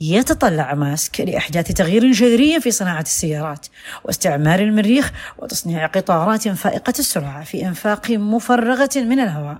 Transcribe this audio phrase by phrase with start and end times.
[0.00, 3.66] يتطلع ماسك لإحداث تغيير جذري في صناعة السيارات
[4.04, 9.58] واستعمار المريخ وتصنيع قطارات فائقة السرعة في إنفاق مفرغة من الهواء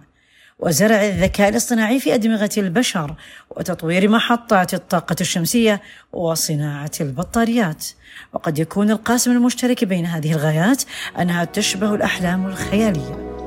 [0.60, 3.14] وزرع الذكاء الاصطناعي في أدمغة البشر
[3.50, 5.80] وتطوير محطات الطاقة الشمسية
[6.12, 7.86] وصناعة البطاريات.
[8.32, 10.82] وقد يكون القاسم المشترك بين هذه الغايات
[11.20, 13.39] أنها تشبه الأحلام الخيالية.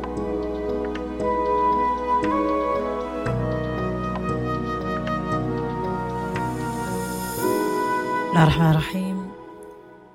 [8.34, 9.32] الله الرحمن الرحيم.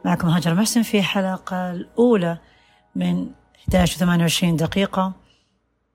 [0.05, 2.39] معكم هاجر محسن في حلقة الأولى
[2.97, 3.27] من
[3.69, 5.13] 11 و 28 دقيقة.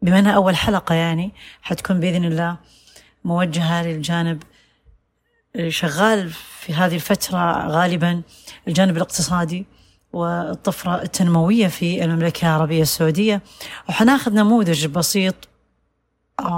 [0.02, 1.32] بما أنها أول حلقة يعني
[1.62, 2.58] حتكون بإذن الله
[3.24, 4.44] موجهة للجانب
[5.68, 8.22] شغال في هذه الفترة غالبا
[8.68, 9.66] الجانب الاقتصادي
[10.14, 13.42] والطفرة التنموية في المملكة العربية السعودية.
[13.90, 15.36] وحناخذ نموذج بسيط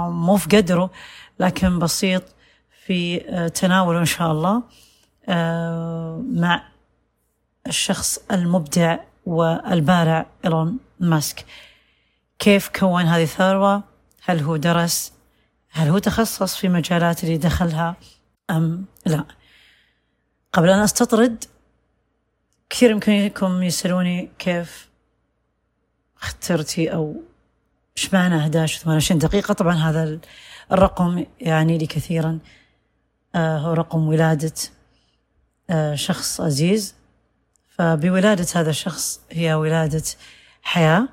[0.08, 0.90] مو في قدره
[1.40, 2.22] لكن بسيط
[2.86, 3.18] في
[3.54, 4.56] تناوله إن شاء الله.
[4.56, 4.85] آه،
[5.28, 6.62] مع
[7.66, 11.44] الشخص المبدع والبارع إيلون ماسك.
[12.38, 13.82] كيف كون هذه الثروة؟
[14.24, 15.12] هل هو درس؟
[15.70, 17.96] هل هو تخصص في مجالات اللي دخلها؟
[18.50, 19.24] أم لا.
[20.52, 21.44] قبل أن أستطرد
[22.70, 24.88] كثير يمكنكم يسألوني كيف
[26.22, 27.22] اخترتي أو
[27.98, 29.54] إيش معنى 11 28 دقيقة.
[29.54, 30.18] طبعا هذا
[30.72, 32.38] الرقم يعني لي كثيرا.
[33.34, 34.75] آه هو رقم ولادة آه،
[35.94, 36.94] شخص عزيز.
[37.68, 40.02] فبولادة هذا الشخص هي ولادة
[40.62, 41.08] حياة.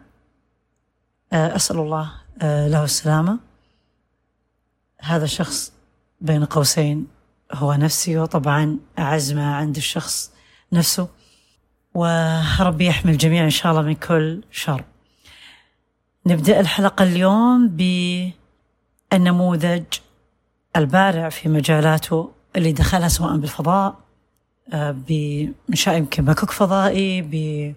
[1.34, 3.40] آه، أسأل الله آه، له السلامة.
[5.00, 5.74] هذا الشخص
[6.22, 7.08] بين قوسين
[7.54, 10.32] هو نفسي وطبعا أعز ما عند الشخص
[10.72, 11.08] نفسه.
[11.94, 14.84] وربي يحمي الجميع إن شاء الله من كل شر.
[16.26, 17.68] نبدأ الحلقة اليوم
[19.12, 19.84] بالنموذج
[20.76, 24.03] البارع في مجالاته اللي دخلها سواء بالفضاء
[24.72, 27.76] بإنشاء يمكن مكوك فضائي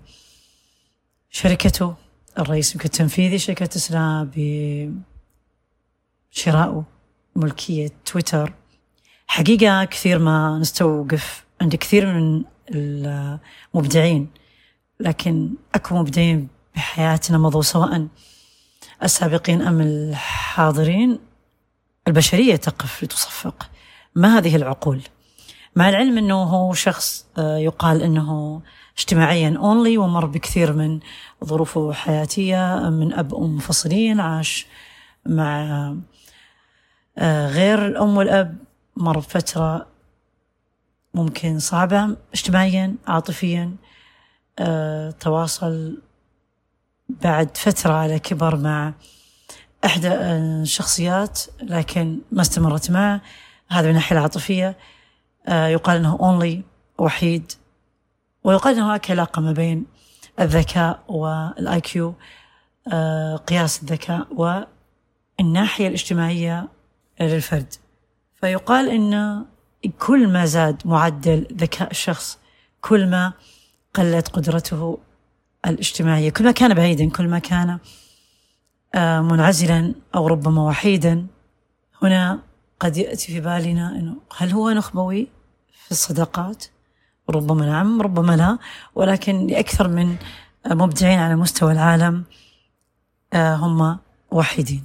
[1.32, 1.94] بشركته
[2.38, 4.30] الرئيس يمكن التنفيذي شركة تسلا
[6.32, 6.84] بشراءه
[7.36, 8.52] ملكية تويتر.
[9.26, 14.28] حقيقة كثير ما نستوقف عند كثير من المبدعين
[15.00, 18.06] لكن أكبر مبدعين بحياتنا مضوا سواء
[19.02, 21.18] السابقين أم الحاضرين.
[22.08, 23.70] البشرية تقف لتصفق.
[24.14, 25.02] ما هذه العقول؟
[25.76, 28.62] مع العلم إنه هو شخص آه، يقال إنه
[28.98, 31.00] اجتماعيا اونلي ومر بكثير من
[31.44, 34.66] ظروفه حياتيه من أب وأم منفصلين عاش
[35.26, 35.94] مع
[37.18, 38.56] آه، غير الأم والأب
[38.96, 39.86] مر بفترة
[41.14, 43.76] ممكن صعبة اجتماعيا عاطفيا
[44.58, 46.02] آه، تواصل
[47.08, 48.92] بعد فترة على كبر مع
[49.84, 53.20] إحدى الشخصيات لكن ما استمرت معه.
[53.68, 54.76] هذا من الناحية العاطفية.
[55.48, 56.62] يقال إنه اونلي
[56.98, 57.52] وحيد.
[58.44, 59.86] ويقال إنه هناك علاقة ما بين
[60.40, 62.14] الذكاء وال IQ
[62.92, 64.26] آه، قياس الذكاء
[65.40, 66.68] والناحية الاجتماعية
[67.20, 67.74] للفرد.
[68.40, 69.44] فيقال إن
[69.98, 72.38] كل ما زاد معدل ذكاء الشخص
[72.80, 73.32] كل ما
[73.94, 74.98] قلت قدرته
[75.66, 77.78] الاجتماعية كل ما كان بعيدا كل ما كان
[78.94, 81.26] آه، منعزلا أو ربما وحيدا
[82.02, 82.42] هنا
[82.80, 85.28] قد يأتي في بالنا إنه هل هو نخبوي؟
[85.86, 86.64] في الصداقات.
[87.30, 88.58] ربما نعم ربما لا.
[88.94, 90.16] ولكن لأكثر من
[90.66, 92.24] مبدعين على مستوى العالم
[93.32, 93.98] آه، هم
[94.30, 94.84] وحيدين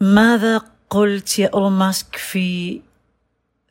[0.00, 2.80] ماذا قلت يا إيلون ماسك في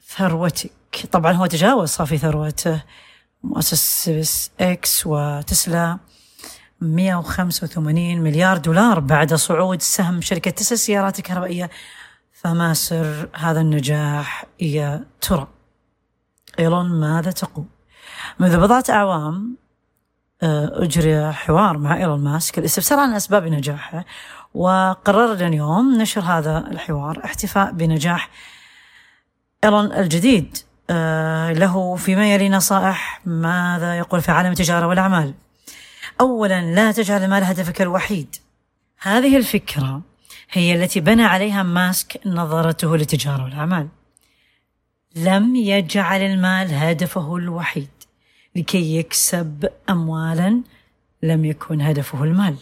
[0.07, 0.71] ثروتك؟
[1.11, 2.83] طبعا هو تجاوز صافي ثروته.
[3.43, 5.97] مؤسس سبيس إكس وتسلا
[6.81, 11.69] 185 مليار دولار بعد صعود سهم شركة تسلا السيارات الكهربائية
[12.31, 15.47] فما سر هذا النجاح يا ترى؟
[16.59, 17.65] إيلون ماذا تقول؟
[18.39, 19.57] منذ بضعة أعوام
[20.43, 24.05] آه، أجري حوار مع إيلون ماسك الاستفسار عن أسباب نجاحه
[24.53, 28.29] وقررنا اليوم نشر هذا الحوار احتفاء بنجاح
[29.63, 30.57] إيلون الجديد.
[30.89, 35.33] آه، له فيما يلي نصائح ماذا يقول في عالم التجارة والأعمال.
[36.21, 38.35] أولا لا تجعل المال هدفك الوحيد.
[39.01, 40.01] هذه الفكرة
[40.51, 43.87] هي التي بنى عليها ماسك نظرته للتجارة والأعمال.
[45.15, 47.89] لم يجعل المال هدفه الوحيد
[48.55, 50.61] لكي يكسب اموالا
[51.23, 52.55] لم يكن هدفه المال.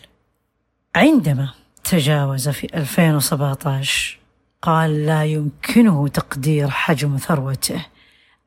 [0.95, 1.53] عندما
[1.83, 4.19] تجاوز في 2017
[4.61, 7.85] قال لا يمكنه تقدير حجم ثروته.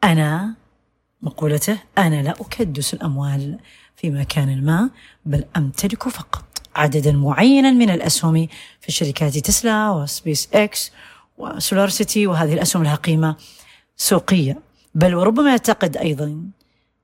[0.04, 0.54] أنا
[1.22, 3.58] مقولته أنا لا أكدس الأموال
[3.96, 4.90] في مكان ما
[5.24, 6.44] بل أمتلك فقط
[6.76, 8.48] عددا معينا من الأسهم
[8.80, 10.92] في شركات تسلا وسبيس إكس
[11.38, 13.36] وسولار سيتي وهذه الأسهم لها قيمه
[14.02, 14.58] سوقية.
[14.94, 16.42] بل وربما يعتقد أيضا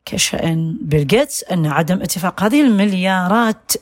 [0.04, 3.72] كشأن بيل جيتس أن عدم اتفاق هذه المليارات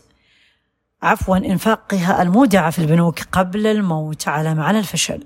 [1.02, 5.22] عفوا إنفاقها المودعة في البنوك قبل الموت على الفشل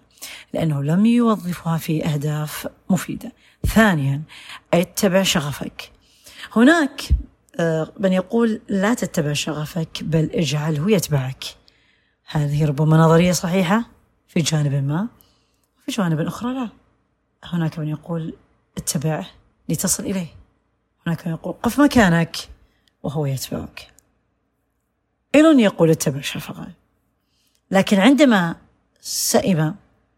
[0.52, 3.32] لأنه لم يوظفها في أهداف مفيدة.
[3.66, 4.22] ثانيا
[4.74, 5.90] اتبع شغفك.
[6.56, 7.02] هناك
[7.60, 11.44] آه، من يقول لا تتبع شغفك بل اجعله يتبعك.
[12.30, 13.84] هذه ربما نظرية صحيحة
[14.28, 15.08] في جانب ما
[15.86, 16.79] في جوانب أخرى لا.
[17.44, 18.34] هناك من يقول
[18.76, 19.26] اتبعه
[19.68, 20.26] لتصل إليه.
[21.06, 22.36] هناك من يقول قف مكانك
[23.02, 23.88] وهو يتبعك.
[25.34, 26.68] إيلون يقول اتبع شفقة.
[27.70, 28.56] لكن عندما
[29.00, 29.74] سئم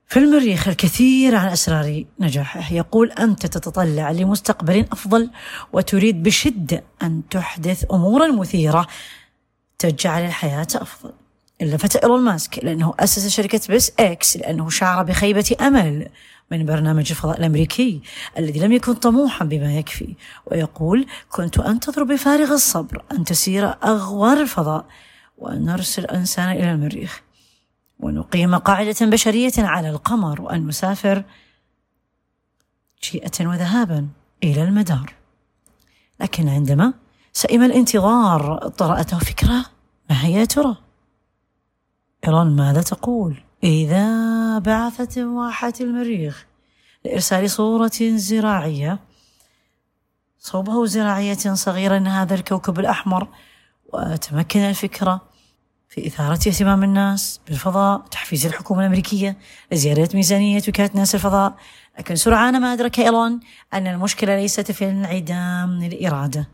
[0.06, 5.30] في المريخ الكثير عن أسرار نجاحه يقول أنت تتطلع لمستقبل أفضل
[5.72, 8.86] وتريد بشدة أن تحدث أمورا مثيرة
[9.78, 11.12] تجعل الحياة أفضل.
[11.60, 16.08] لفت إيلون ماسك لأنه أسس شركة بس إكس لأنه شعر بخيبة أمل.
[16.50, 18.02] من برنامج الفضاء الأمريكي
[18.38, 20.14] الذي لم يكن طموحا بما يكفي
[20.46, 24.86] ويقول كنت أنتظر بفارغ الصبر أن تسير أغوار الفضاء
[25.38, 27.22] وأن نرسل إنسانا إلى المريخ
[28.00, 31.24] ونقيم قاعدة بشرية على القمر وأن نسافر
[33.10, 34.08] جيئة وذهابا
[34.44, 35.14] إلى المدار.
[36.20, 36.94] لكن عندما
[37.32, 39.66] سئم الانتظار طرأته فكرة
[40.10, 40.76] ما هي ترى؟
[42.26, 44.06] إيران ماذا تقول؟ إذا
[44.58, 46.46] بعثت واحة المريخ
[47.04, 48.98] لإرسال صورة زراعية.
[50.38, 53.28] صوبه زراعية صغيرة هذا الكوكب الأحمر.
[53.92, 55.20] وتمكن الفكرة
[55.88, 59.36] في إثارة اهتمام الناس بالفضاء تحفيز الحكومة الأمريكية
[59.72, 61.54] لزيادة ميزانية وكالة ناس الفضاء.
[61.98, 63.40] لكن سرعان ما أدرك إيلون
[63.74, 66.48] أن المشكلة ليست في انعدام الإرادة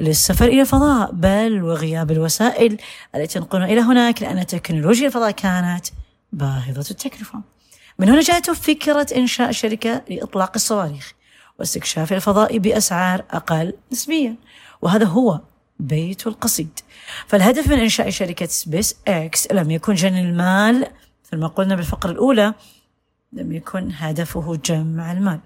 [0.00, 2.78] للسفر إلى الفضاء بل وغياب الوسائل
[3.14, 5.86] التي تنقلنا إلى هناك لأن تكنولوجيا الفضاء كانت
[6.34, 7.40] باهظة التكلفة.
[7.98, 11.12] من هنا جاءته فكرة إنشاء شركة لإطلاق الصواريخ
[11.58, 14.36] واستكشاف الفضاء بأسعار أقل نسبيا
[14.82, 15.40] وهذا هو
[15.80, 16.80] بيت القصيد.
[17.26, 20.86] فالهدف من إنشاء شركة سبيس إكس لم يكن جني المال
[21.24, 22.54] مثل ما قلنا بالفقرة الأولى
[23.32, 25.40] لم يكن هدفه جمع المال.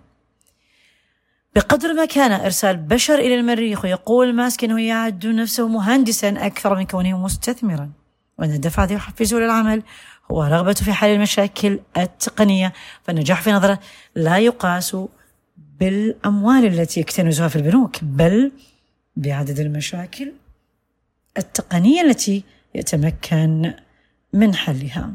[1.55, 6.87] بقدر ما كان إرسال بشر إلى المريخ ويقول ماسك أنه يعد نفسه مهندسا أكثر من
[6.87, 7.90] كونه مستثمرا.
[8.38, 9.82] وأن الدافع يحفزه للعمل
[10.30, 12.72] هو رغبته في حل المشاكل التقنية
[13.02, 13.80] فالنجاح في نظره
[14.14, 14.96] لا يقاس
[15.80, 18.52] بالأموال التي يكتنزها في البنوك بل
[19.16, 20.32] بعدد المشاكل
[21.38, 22.44] التقنية التي
[22.75, 23.75] يتمكن
[24.32, 25.12] من حلها.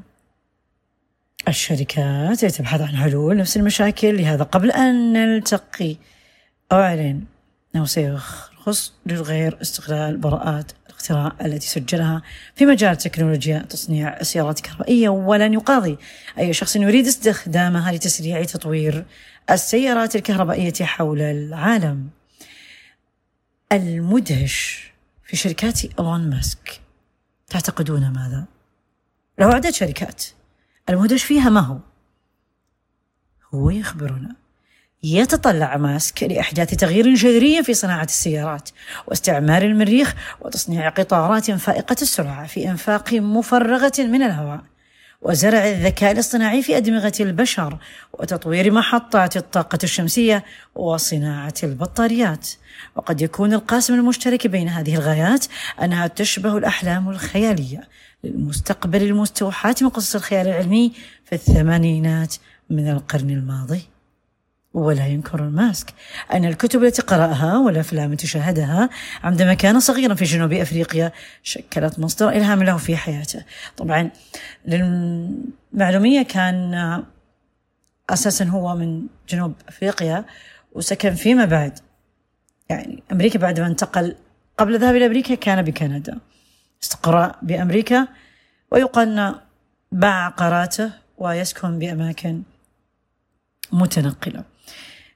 [1.47, 5.95] الشركات تبحث عن حلول نفس المشاكل لهذا قبل أن نلتقي.
[6.71, 7.23] أعلن
[7.75, 10.71] أنه سيرخص للغير استغلال براءات
[11.11, 12.21] الاختراع التي سجلها
[12.55, 15.97] في مجال تكنولوجيا تصنيع السيارات الكهربائية ولن يقاضي
[16.37, 19.05] أي شخص يريد استخدامها لتسريع تطوير
[19.51, 22.09] السيارات الكهربائية حول العالم
[23.71, 24.91] المدهش
[25.23, 26.81] في شركات إيلون ماسك
[27.47, 28.45] تعتقدون ماذا؟
[29.39, 30.23] له عدة شركات
[30.89, 31.77] المدهش فيها ما هو؟
[33.53, 34.35] هو يخبرنا
[35.03, 38.69] يتطلع ماسك لإحداث تغيير جذري في صناعة السيارات
[39.07, 44.61] واستعمار المريخ وتصنيع قطارات فائقة السرعة في إنفاق مفرغة من الهواء
[45.21, 47.77] وزرع الذكاء الاصطناعي في أدمغة البشر
[48.13, 50.43] وتطوير محطات الطاقة الشمسية
[50.75, 52.49] وصناعة البطاريات.
[52.95, 55.45] وقد يكون القاسم المشترك بين هذه الغايات
[55.83, 57.87] أنها تشبه الأحلام الخيالية
[58.23, 60.91] للمستقبل المستوحاة من قصص الخيال العلمي
[61.25, 62.35] في الثمانينات
[62.69, 63.92] من القرن الماضي.
[64.73, 65.93] ولا ينكر ماسك
[66.33, 68.89] أن الكتب التي قرأها والأفلام التي شاهدها
[69.23, 71.11] عندما كان صغيرا في جنوب أفريقيا
[71.43, 73.43] شكلت مصدر إلهام له في حياته.
[73.77, 74.09] طبعا
[74.65, 77.03] للمعلومية كان
[78.09, 80.25] أساسا هو من جنوب أفريقيا
[80.73, 81.79] وسكن فيما بعد.
[82.69, 84.15] يعني أمريكا بعد ما انتقل
[84.57, 86.17] قبل الذهاب إلى أمريكا كان بكندا.
[86.83, 88.07] استقر بأمريكا
[88.71, 89.35] ويقال
[89.91, 92.41] باع عقاراته ويسكن بأماكن
[93.71, 94.52] متنقلة.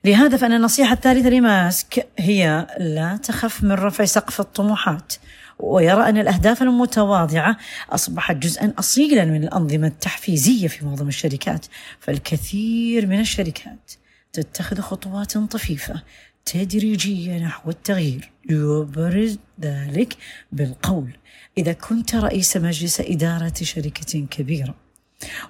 [0.07, 5.13] لهذا فإن النصيحة الثالثة لماسك هي لا تخف من رفع سقف الطموحات
[5.59, 7.57] ويرى أن الأهداف المتواضعة
[7.89, 11.65] أصبحت جزءا أصيلا من الأنظمة التحفيزية في معظم الشركات
[11.99, 13.91] فالكثير من الشركات
[14.33, 16.03] تتخذ خطوات طفيفة
[16.45, 18.31] تدريجية نحو التغيير.
[18.49, 20.17] يبرز ذلك
[20.51, 21.17] بالقول
[21.57, 24.75] إذا كنت رئيس مجلس إدارة شركة كبيرة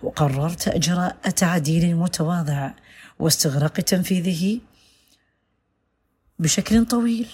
[0.04, 2.72] وقررت إجراء تعديل متواضع
[3.20, 4.60] واستغراق تنفيذه
[6.40, 7.28] بشكل طويل.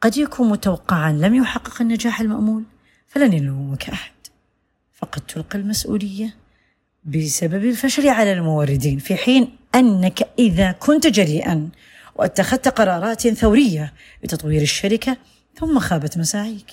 [0.00, 2.64] قد يكون متوقعا لم يحقق النجاح المأمول
[3.08, 4.12] فلن يلومك أحد.
[4.92, 6.34] فقد تلقى المسؤولية
[7.04, 11.68] بسبب الفشل على الموردين في حين أنك إذا كنت جريئا
[12.16, 13.92] واتخذت قرارات ثورية
[14.24, 15.16] لتطوير الشركة
[15.58, 16.66] ثم خابت مساعيك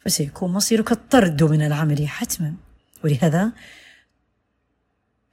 [0.00, 2.54] فسيكون مصيرك الطرد من العمل حتما.
[3.04, 3.52] ولهذا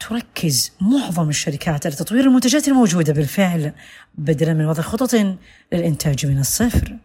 [0.09, 3.73] تركز معظم الشركات على تطوير المنتجات الموجودة بالفعل
[4.15, 5.15] بدلا من وضع خطط
[5.73, 6.97] للإنتاج من الصفر.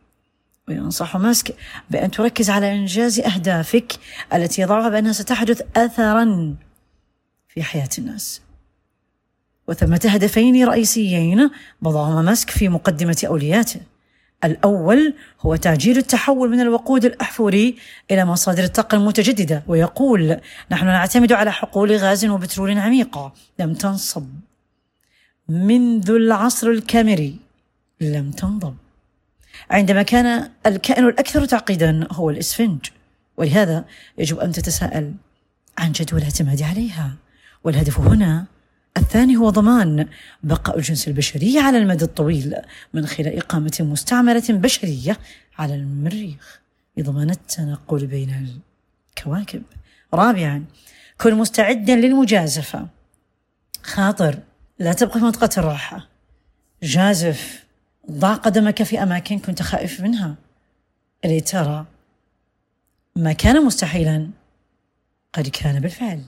[0.68, 1.56] وينصح ماسك
[1.90, 3.92] بأن تركز على إنجاز أهدافك
[4.34, 6.54] التي يضعها بأنها ستحدث أثرا
[7.48, 8.40] في حياة الناس.
[9.68, 11.50] وثمة هدفين رئيسيين
[11.82, 13.80] وضعهما ماسك في مقدمة أولياته.
[14.44, 17.76] الأول هو تعجيل التحول من الوقود الأحفوري
[18.10, 20.36] إلى مصادر الطاقة المتجددة ويقول
[20.70, 24.26] نحن نعتمد على حقول غاز وبترول عميقة لم تنصب.
[25.48, 27.36] منذ العصر الكامري.
[28.00, 28.76] لم تنضب.
[29.70, 32.78] عندما كان الكائن الأكثر تعقيدا هو الإسفنج.
[33.36, 33.84] ولهذا
[34.18, 35.14] يجب أن تتساءل
[35.78, 37.16] عن جدوى الاعتماد عليها.
[37.64, 38.46] والهدف هنا
[38.98, 40.08] الثاني هو ضمان
[40.42, 42.54] بقاء الجنس البشري على المدى الطويل
[42.94, 45.18] من خلال إقامة مستعمرة بشرية
[45.58, 46.60] على المريخ.
[46.96, 48.58] لضمان التنقل بين
[49.18, 49.62] الكواكب.
[50.14, 50.64] رابعا
[51.20, 52.88] كن مستعدا للمجازفة.
[53.82, 54.38] خاطر
[54.78, 56.08] لا تبقى في منطقة الراحة.
[56.82, 57.64] جازف
[58.10, 60.34] ضع قدمك في أماكن كنت خائف منها.
[61.24, 61.86] لترى
[63.16, 64.30] ما كان مستحيلا
[65.32, 66.22] قد كان بالفعل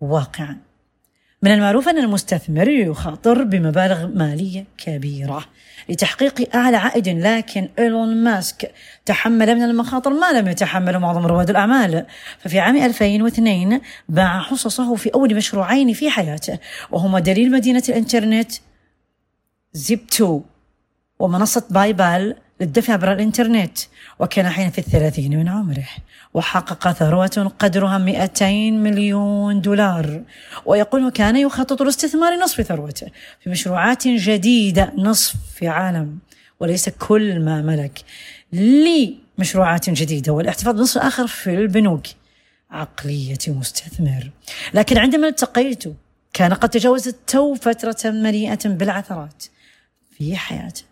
[0.00, 0.58] واقعا.
[1.44, 5.44] من المعروف أن المستثمر يخاطر بمبالغ مالية كبيرة
[5.88, 8.72] لتحقيق أعلى عائد لكن إيلون ماسك
[9.06, 12.06] تحمل من المخاطر ما لم يتحمل معظم رواد الأعمال.
[12.38, 16.58] ففي عام 2002 باع حصصه في أول مشروعين في حياته
[16.90, 18.52] وهما دليل مدينة الإنترنت
[19.72, 20.42] زيبتو
[21.18, 23.78] ومنصة باي بال للدفع عبر الإنترنت.
[24.18, 25.86] وكان حين في الثلاثين من عمره
[26.34, 30.22] وحقق ثروة قدرها 200 مليون دولار.
[30.66, 33.06] ويقول كان يخطط لاستثمار نصف ثروته
[33.40, 36.18] في مشروعات جديدة نصف في عالم
[36.60, 38.04] وليس كل ما ملك
[38.52, 42.06] لمشروعات جديدة والاحتفاظ بنصف آخر في البنوك.
[42.70, 44.30] عقلية مستثمر.
[44.74, 45.84] لكن عندما التقيته
[46.32, 49.44] كان قد تجاوز لتوه فترة مليئة بالعثرات
[50.18, 50.82] في حياته.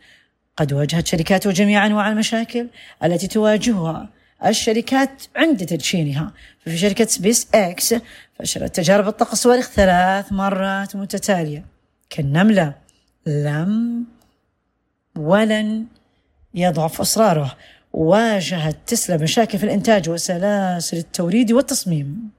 [0.57, 2.69] قد واجهت شركاته جميع أنواع المشاكل
[3.05, 4.09] التي تواجهها
[4.47, 6.33] الشركات عند تدشينها.
[6.61, 7.95] ففي شركة سبيس إكس
[8.39, 11.65] فشلت تجارب إطلاق الصواريخ ثلاث مرات متتالية.
[12.11, 12.75] كالنملة
[13.27, 14.05] لم
[15.17, 15.87] ولن
[16.55, 17.57] يضعف إصراره
[17.93, 22.31] واجهت تسلا مشاكل في الإنتاج وسلاسل التوريد والتصميم.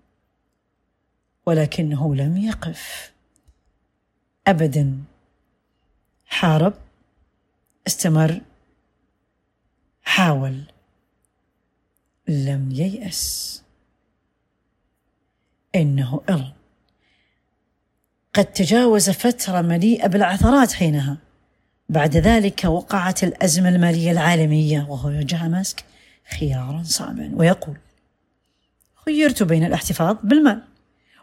[1.46, 3.12] ولكنه لم يقف.
[4.48, 4.98] أبدا.
[6.26, 6.74] حارب
[7.88, 8.42] استمر.
[10.04, 10.62] حاول.
[12.28, 13.64] لم ييأس.
[15.76, 16.54] إنه إيلون
[18.34, 21.18] قد تجاوز فترة مليئة بالعثرات حينها.
[21.90, 25.84] بعد ذلك وقعت الأزمة المالية العالمية وهو يواجه ماسك
[26.40, 27.78] خيارا صعبا ويقول
[29.06, 30.62] خيرت بين الاحتفاظ بالمال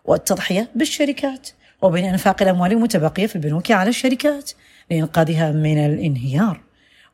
[0.05, 1.49] والتضحية بالشركات
[1.83, 4.51] وبين إنفاق الأموال المتبقية في البنوك على الشركات
[4.91, 6.61] لإنقاذها من الانهيار.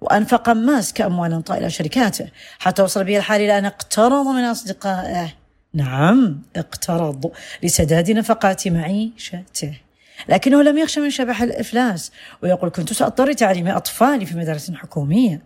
[0.01, 2.29] وأنفق ماسك أموالا طائلة شركاته
[2.59, 5.33] حتى وصل به الحال إلى أن اقترض من أصدقائه.
[5.75, 9.79] نعم اقترض لسداد نفقات معيشته.
[10.29, 15.43] لكنه لم يخشى من شبح الإفلاس ويقول كنت سأضطر تعليم أطفالي في مدارس حكومية.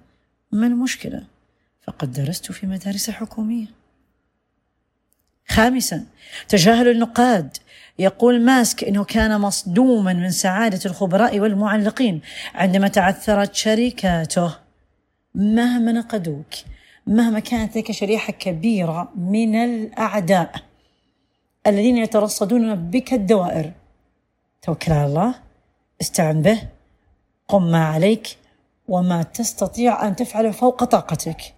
[0.52, 1.22] ما المشكلة؟
[1.86, 3.79] فقد درست في مدارس حكومية.
[5.50, 6.04] خامسا
[6.48, 7.56] تجاهل النقاد.
[7.98, 12.20] يقول ماسك إنه كان مصدوما من سعادة الخبراء والمعلقين
[12.54, 14.56] عندما تعثرت شركاته.
[15.34, 16.54] مهما نقدوك
[17.06, 20.52] مهما كانت لك شريحة كبيرة من الأعداء
[21.66, 23.72] الذين يترصدون بك الدوائر
[24.62, 25.34] توكل على الله
[26.00, 26.62] استعن به
[27.48, 28.36] قم ما عليك
[28.88, 31.54] وما تستطيع أن تفعله فوق طاقتك.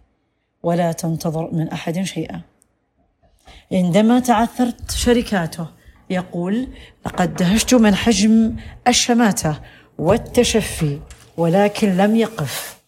[0.62, 2.40] ولا تنتظر من أحد شيئا.
[3.72, 5.66] عندما تعثرت شركاته
[6.10, 6.68] يقول
[7.06, 8.56] لقد دهشت من حجم
[8.88, 9.60] الشماتة
[9.98, 11.00] والتشفي
[11.36, 12.80] ولكن لم يقف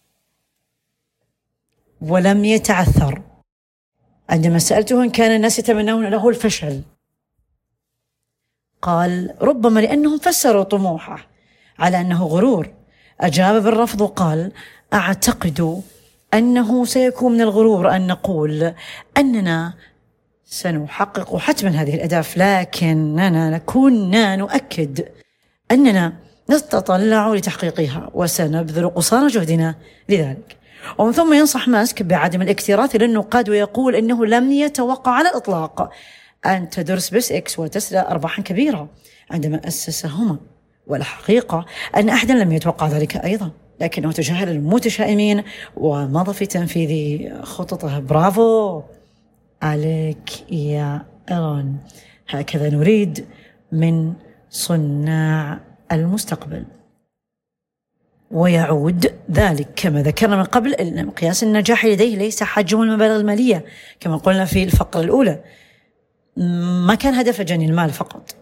[2.01, 3.21] ولم يتعثر.
[4.29, 6.81] عندما سألته إن كان الناس يتمنون له الفشل
[8.81, 11.27] قال ربما لأنهم فسروا طموحه
[11.79, 12.73] على أنه غرور.
[13.21, 14.51] أجاب بالرفض وقال
[14.93, 15.81] أعتقد
[16.33, 18.73] أنه سيكون من الغرور أن نقول
[19.17, 19.73] أننا
[20.45, 25.05] سنحقق حتما هذه الأهداف لكننا كنا نؤكد
[25.71, 26.13] أننا
[26.51, 29.75] نتطلع لتحقيقها وسنبذل قصارى جهدنا
[30.09, 30.57] لذلك.
[30.97, 35.89] ومن ثم ينصح ماسك بعدم الاكتراث للنقاد ويقول إنه لم يتوقع على الإطلاق
[36.45, 38.89] أن تدر سبيس إكس وتسلا أرباحا كبيرة
[39.31, 40.37] عندما أسسهما.
[40.87, 45.43] والحقيقة أن أحدا لم يتوقع ذلك أيضا لكنه تجاهل المتشائمين
[45.77, 47.99] ومضى في تنفيذ خططه.
[47.99, 48.81] برافو!
[49.65, 51.77] عليك يا إيرون
[52.29, 53.25] هكذا نريد
[53.71, 54.13] من
[54.49, 55.59] صناع
[55.91, 56.65] المستقبل.
[58.31, 63.65] ويعود ذلك كما ذكرنا من قبل أن مقياس النجاح لديه ليس حجم المبالغ المالية
[63.99, 65.43] كما قلنا في الفقرة الأولى.
[66.87, 68.35] ما كان هدفه جني المال فقط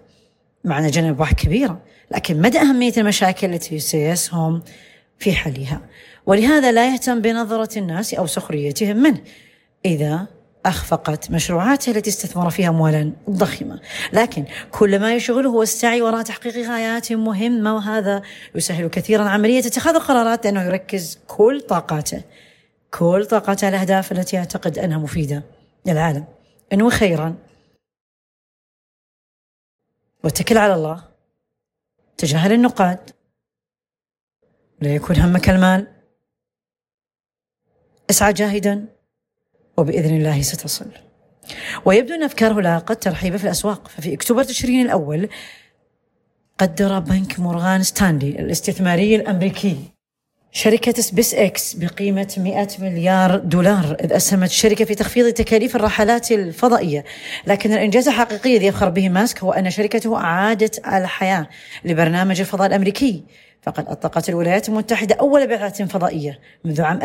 [0.64, 4.62] مع أن جني أرباح كبيرة لكن مدى أهمية المشاكل التي سيسهم
[5.20, 5.82] في حلها.
[6.26, 9.22] ولهذا لا يهتم بنظرة الناس أو سخريتهم منه.
[9.86, 10.28] إذا
[10.66, 13.82] أخفقت مشروعاته التي استثمر فيها أموالا ضخمة.
[14.14, 18.22] لكن كل ما يشغله هو السعي وراء تحقيق غايات مهمة وهذا
[18.56, 22.24] يسهل كثيرا عملية اتخاذ القرارات لأنه يركز كل طاقاته
[22.92, 25.44] كل طاقاته على الأهداف التي يعتقد أنها مفيدة
[25.86, 26.26] للعالم.
[26.74, 27.36] إنه خيرا
[30.24, 31.04] واتكل على الله
[32.18, 33.10] تجاهل النقاد
[34.82, 35.88] لا يكون همك المال
[38.10, 38.93] اسعى جاهدا.
[39.78, 40.86] وبإذن الله ستصل.
[41.86, 43.88] ويبدو أن أفكاره لاقت ترحيبا في الأسواق.
[43.88, 45.30] ففي أكتوبر تشرين الأول
[46.58, 49.78] قدر بنك مورغان ستانلي الاستثماري الأمريكي
[50.56, 57.04] شركة سبيس إكس بقيمة 100 مليار دولار إذ أسهمت الشركة في تخفيض تكاليف الرحلات الفضائية.
[57.48, 61.48] لكن الإنجاز الحقيقي الذي يفخر به ماسك هو أن شركته أعادت الحياة
[61.86, 63.24] لبرنامج الفضاء الأمريكي.
[63.62, 67.00] فقد أطلقت الولايات المتحدة أول بعثة فضائية منذ عام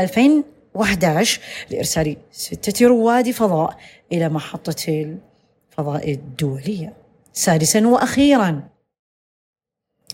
[0.77, 3.79] 2011 لإرسال ستة رواد فضاء
[4.13, 6.97] إلى محطة الفضاء الدولية.
[7.33, 8.69] سادسا وأخيرا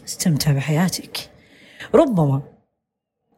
[0.04, 1.30] استمتع بحياتك.
[1.94, 2.42] ربما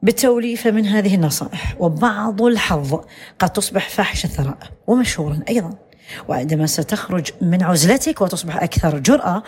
[0.02, 3.00] بالتوليفة من هذه النصائح وبعض الحظ
[3.38, 5.85] قد تصبح فاحش الثراء ومشهورا أيضا.
[6.28, 9.42] وعندما ستخرج من عزلتك وتصبح أكثر جرأة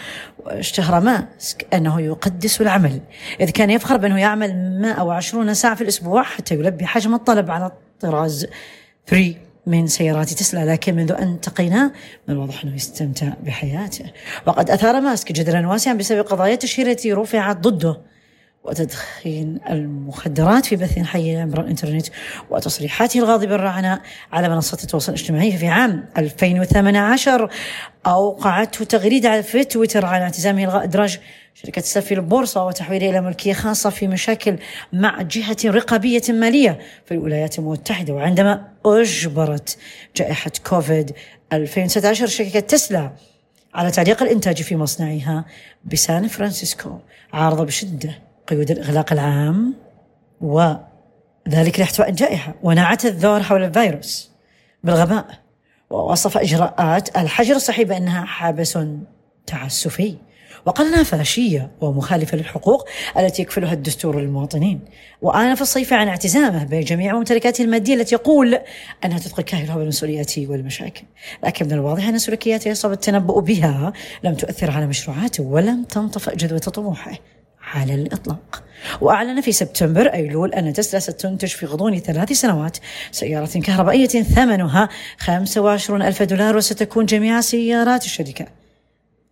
[0.46, 3.00] اشتهر ماسك أنه يقدس العمل.
[3.40, 8.46] إذ كان يفخر بأنه يعمل 120 ساعة في الأسبوع حتى يلبي حجم الطلب على الطراز
[9.06, 9.34] 3
[9.66, 10.72] من سيارات تسلا.
[10.72, 11.92] لكن منذ أن التقيناه
[12.28, 14.04] من الواضح أنه يستمتع بحياته.
[14.46, 18.00] وقد أثار ماسك جدلا واسعا بسبب قضايا التي رفعت ضده.
[18.64, 22.06] وتدخين المخدرات في بث حي عبر الإنترنت
[22.50, 24.00] وتصريحاته الغاضبة الرعناء
[24.32, 27.50] على منصات التواصل الاجتماعي في عام 2018
[28.06, 31.20] أوقعته تغريدة في تويتر على اعتزامه إلغاء إدراج
[31.54, 34.56] شركة تسلا في البورصة وتحويلها إلى ملكية خاصة في مشاكل
[34.92, 38.14] مع جهة رقابية مالية في الولايات المتحدة.
[38.14, 39.78] وعندما أجبرت
[40.16, 41.12] جائحة كوفيد
[41.52, 43.12] 2019 شركة تسلا
[43.74, 45.44] على تعليق الإنتاج في مصنعها
[45.84, 46.98] بسان فرانسيسكو
[47.32, 48.27] عارض بشدة.
[48.48, 49.74] قيود الإغلاق العام
[50.40, 54.30] وذلك لاحتواء الجائحة ونعت الذور حول الفيروس
[54.84, 55.26] بالغباء
[55.90, 58.78] ووصف إجراءات الحجر الصحي بأنها حبس
[59.46, 60.16] تعسفي.
[60.66, 64.80] وقال انها فاشية ومخالفة للحقوق التي يكفلها الدستور للمواطنين.
[65.22, 68.58] وانف الصيف عن اعتزامه بجميع ممتلكاته المادية التي يقول
[69.04, 71.02] أنها تثقل كاهلها بالمسؤوليات والمشاكل.
[71.44, 73.92] لكن من الواضح أن سلوكياته يصعب التنبؤ بها.
[74.24, 77.12] لم تؤثر على مشروعاته ولم تنطفئ جدوى طموحه.
[77.74, 78.64] على الإطلاق.
[79.00, 82.78] وأعلن في سبتمبر أيلول أن تسلا ستنتج في غضون ثلاث سنوات.
[83.10, 88.46] سيارة كهربائية ثمنها 25 ألف دولار وستكون جميع سيارات الشركة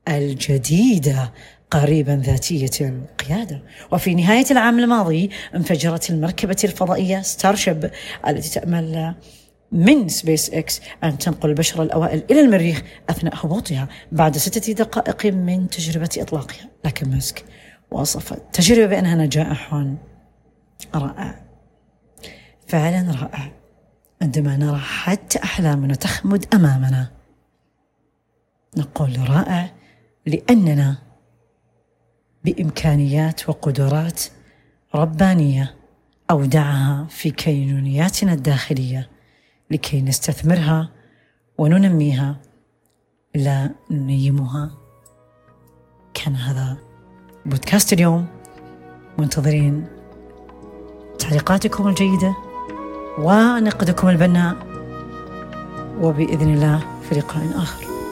[0.09, 1.33] الجديدة
[1.71, 3.63] قريبا ذاتية القيادة.
[3.93, 7.91] وفي نهاية العام الماضي انفجرت المركبة الفضائية ستارشيب
[8.29, 9.15] التي تأمل
[9.73, 15.69] من سبيس إكس أن تنقل البشر الأوائل إلى المريخ أثناء هبوطها بعد ستة دقائق من
[15.71, 16.69] تجربة إطلاقها.
[16.85, 17.45] لكن ماسك
[17.97, 19.75] وصف التجربة بأنها نجاح
[20.95, 21.45] رائع.
[22.67, 23.53] فعلا رائع.
[24.23, 27.11] عندما نرى حتى أحلامنا تخمد أمامنا
[28.77, 29.71] نقول رائع
[30.27, 30.97] لأننا
[32.45, 34.23] بإمكانيات وقدرات
[34.95, 35.75] ربانية
[36.31, 39.11] أودعها في كينونياتنا الداخلية
[39.71, 40.91] لكي نستثمرها
[41.59, 42.37] وننميها.
[43.35, 44.71] لا ننيمها.
[46.15, 46.86] كان هذا
[47.47, 48.27] بودكاست اليوم
[49.19, 49.87] منتظرين
[51.19, 52.35] تعليقاتكم الجيدة
[53.19, 54.57] ونقدكم البناء
[56.01, 57.86] وبإذن الله في لقاء آخر.